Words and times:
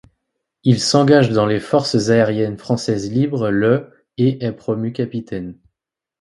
Il 0.63 0.79
s'engage 0.81 1.29
dans 1.29 1.45
les 1.45 1.59
Forces 1.59 2.09
aériennes 2.09 2.57
françaises 2.57 3.11
libres 3.11 3.51
le 3.51 3.91
et 4.17 4.43
est 4.43 4.51
promu 4.51 4.93
capitaine. 4.93 5.59